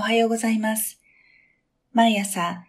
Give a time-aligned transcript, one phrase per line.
[0.00, 1.00] おはようございます。
[1.92, 2.64] 毎朝、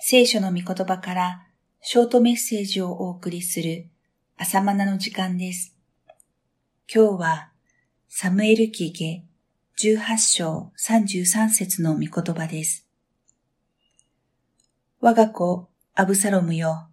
[0.00, 1.46] 聖書の御言葉から
[1.80, 3.86] ショートメッセージをお送りする
[4.36, 5.76] 朝マナの時間です。
[6.92, 7.50] 今日は、
[8.08, 9.22] サムエル記下
[9.78, 12.88] 18章33節の御言葉です。
[15.00, 16.68] 我が子、アブサロムよ。
[16.72, 16.88] あ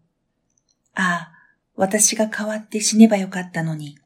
[0.93, 1.31] あ、
[1.75, 3.97] 私が代わって死ねばよかったのに。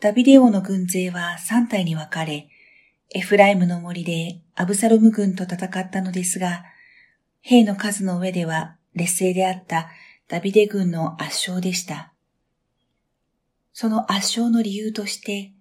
[0.00, 2.48] ダビデ王の軍勢は3体に分かれ、
[3.16, 6.64] エフライムの森でアブサロム軍と戦ったのですが、
[7.42, 9.88] 兵の数の上では劣勢であった
[10.26, 12.12] ダビデ軍の圧勝でした。
[13.72, 15.52] その圧勝の理由として、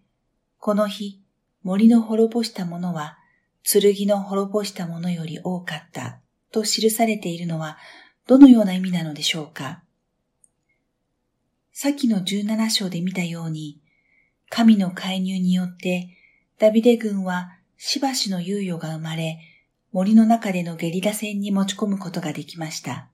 [0.58, 1.22] この日、
[1.62, 3.20] 森の滅ぼしたものは、
[3.64, 7.78] 剣の滅ぼしたものより多かったと記されているのは、
[8.26, 9.84] どのような意味なのでしょうか
[11.72, 13.80] さっきの17章で見たように、
[14.50, 16.18] 神の介入によって、
[16.60, 19.40] ダビデ軍はしばしの猶予が生まれ、
[19.92, 23.10] 森の中でのゲリラ戦に持ち込むことができました。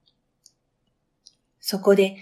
[1.60, 2.16] そこで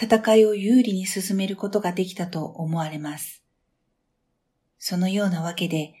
[0.00, 3.42] 戦いを有利に進めることができたと思われます。
[4.78, 5.94] そのようなわけで、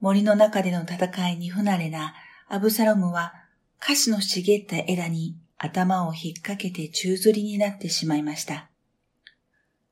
[0.00, 2.14] 森の中での戦いに不慣れな
[2.48, 3.34] アブサロムは、
[3.78, 8.68] カシの茂った枝に頭を引っ掛けて宙吊りになってしまいました。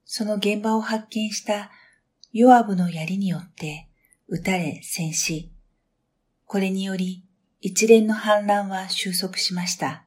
[0.05, 1.71] その現場を発見した
[2.33, 3.88] ヨアブの槍によって
[4.31, 5.51] 撃たれ戦死。
[6.45, 7.25] これにより
[7.63, 10.05] 一連の反乱は収束しました。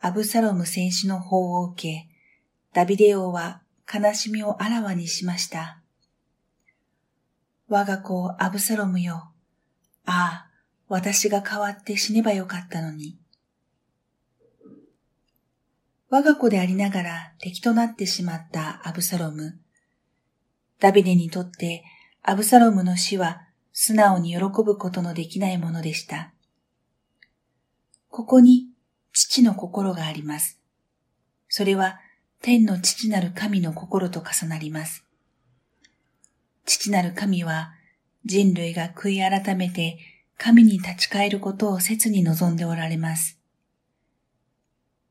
[0.00, 2.08] アブサロム戦死の法を受け、
[2.72, 3.60] ダビデ王は
[3.92, 5.82] 悲しみをあらわにしました。
[7.68, 9.30] 我が子アブサロムよ。
[10.06, 10.50] ああ、
[10.88, 13.18] 私が代わって死ねばよかったのに。
[16.08, 19.60] 我が子でありながら敵となってしまったアブサロム。
[20.80, 21.84] ダビデにとって
[22.22, 23.42] アブサロムの死は
[23.72, 26.32] 素直に喜ぶことのできないものでした。
[28.08, 28.66] ここに
[29.12, 30.58] 父の心があります。
[31.48, 32.00] それは
[32.42, 35.04] 天の父なる神の心と重なります。
[36.64, 37.72] 父なる神は
[38.24, 39.98] 人類が悔い改めて
[40.36, 43.38] 神に立ち返ることを切に望んでおられます。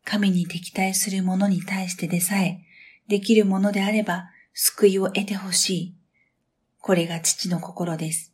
[0.04, 2.62] 神に敵対する者に対してでさえ、
[3.08, 5.96] できるものであれば救いを得てほしい。
[6.80, 8.34] これが父の心です。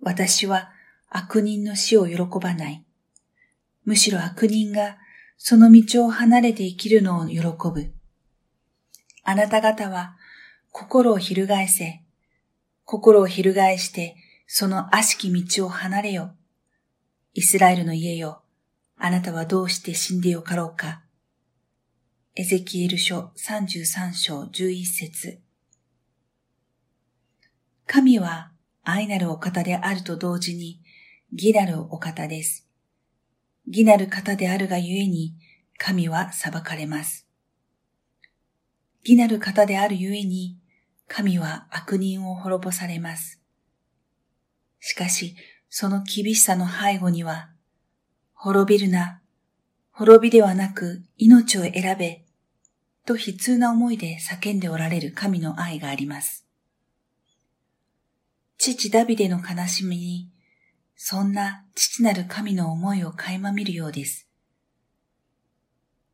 [0.00, 0.70] 私は
[1.08, 2.84] 悪人の死を喜ばない。
[3.84, 4.98] むしろ悪人が
[5.36, 7.92] その道を離れて生きるのを喜ぶ。
[9.22, 10.16] あなた方は
[10.70, 12.02] 心を翻せ。
[12.84, 14.16] 心を翻して
[14.46, 16.34] その悪しき道を離れよ。
[17.32, 18.42] イスラエルの家よ。
[18.96, 21.03] あなたはどうして死んでよかろうか。
[22.36, 25.40] エゼキエル書33章11節
[27.86, 28.50] 神は
[28.82, 30.80] 愛なるお方であると同時に
[31.32, 32.66] 義なるお方です。
[33.68, 35.36] 義なる方であるがゆえに
[35.78, 37.28] 神は裁かれます。
[39.04, 40.58] 義なる方であるゆえに
[41.06, 43.40] 神は悪人を滅ぼされます。
[44.80, 45.36] しかし、
[45.68, 47.50] その厳しさの背後には、
[48.32, 49.20] 滅びるな、
[49.92, 52.23] 滅びではなく命を選べ、
[53.06, 56.46] と悲痛な思いで叫んでおられる神の愛があります。
[58.56, 60.30] 父ダビデの悲しみに、
[60.96, 64.26] そんな父なる神の思いを垣間見るようです。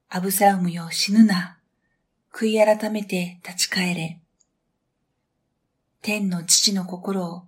[0.09, 1.61] アブサロムよ死ぬな、
[2.33, 4.21] 悔い改めて立ち返れ。
[6.03, 7.45] 天の父の心を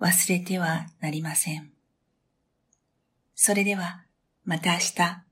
[0.00, 1.70] 忘れてはなりません。
[3.34, 4.04] それでは、
[4.44, 5.31] また明日。